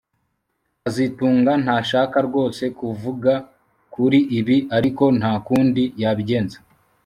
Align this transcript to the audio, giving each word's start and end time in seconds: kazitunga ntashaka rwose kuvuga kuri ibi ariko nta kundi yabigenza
kazitunga 0.83 1.51
ntashaka 1.63 2.17
rwose 2.27 2.63
kuvuga 2.79 3.33
kuri 3.93 4.19
ibi 4.39 4.57
ariko 4.77 5.03
nta 5.19 5.33
kundi 5.47 5.83
yabigenza 6.01 6.57